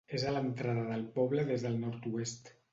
És 0.19 0.23
a 0.27 0.31
l'entrada 0.35 0.85
del 0.87 1.05
poble 1.19 1.45
des 1.53 1.69
del 1.69 1.81
nord-oest. 1.87 2.55